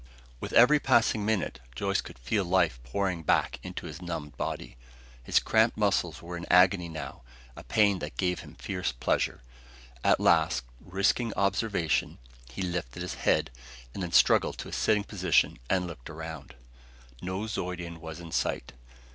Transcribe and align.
With 0.39 0.51
every 0.53 0.79
passing 0.79 1.23
minute 1.23 1.59
Joyce 1.75 2.01
could 2.01 2.17
feel 2.17 2.43
life 2.43 2.79
pouring 2.83 3.21
back 3.21 3.59
into 3.61 3.85
his 3.85 4.01
numbed 4.01 4.35
body. 4.35 4.75
His 5.21 5.37
cramped 5.39 5.77
muscles 5.77 6.23
were 6.23 6.35
in 6.35 6.47
agony 6.49 6.89
now 6.89 7.21
a 7.55 7.63
pain 7.63 7.99
that 7.99 8.17
gave 8.17 8.39
him 8.39 8.55
fierce 8.55 8.91
pleasure. 8.91 9.41
At 10.03 10.19
last, 10.19 10.63
risking 10.83 11.35
observation, 11.35 12.17
he 12.51 12.63
lifted 12.63 13.03
his 13.03 13.13
head 13.13 13.51
and 13.93 14.01
then 14.01 14.11
struggled 14.11 14.57
to 14.57 14.69
a 14.69 14.73
sitting 14.73 15.03
position 15.03 15.59
and 15.69 15.85
looked 15.85 16.09
around. 16.09 16.55
No 17.21 17.45
Zeudian 17.45 18.01
was 18.01 18.19
in 18.19 18.31
sight. 18.31 18.73